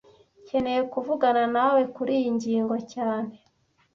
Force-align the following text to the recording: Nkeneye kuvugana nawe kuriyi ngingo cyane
Nkeneye 0.45 0.81
kuvugana 0.93 1.43
nawe 1.55 1.81
kuriyi 1.95 2.29
ngingo 2.35 2.75
cyane 2.93 3.33